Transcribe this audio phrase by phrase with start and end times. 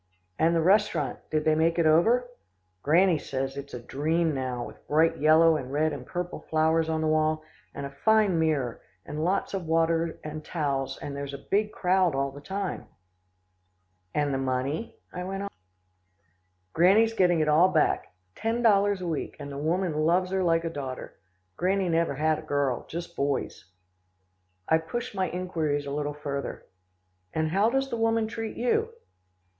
[0.39, 2.27] "And the restaurant," I said, "did they make it over?"
[2.81, 7.01] "Granny says it's a dream now, with bright yellow and red and purple flowers on
[7.01, 7.43] the wall,
[7.75, 12.15] and a fine mirror, and lots of water and towels, and there's a big crowd
[12.15, 12.87] all the time."
[14.15, 15.49] "And the money?" I went on.
[16.73, 20.63] "Granny's getting it all back ten dollars a week, and the woman loves her like
[20.63, 21.19] a daughter.
[21.57, 23.65] Granny never had a girl, just boys."
[24.67, 26.65] I pushed my inquiries a little further,
[27.35, 28.89] "And how does the woman treat you?"